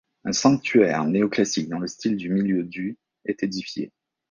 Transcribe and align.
Un 0.23 0.31
sanctuaire 0.31 1.03
néo-classique 1.05 1.69
dans 1.69 1.77
le 1.77 1.85
style 1.85 2.17
du 2.17 2.31
milieu 2.31 2.63
du 2.63 2.97
est 3.25 3.43
édifié. 3.43 3.91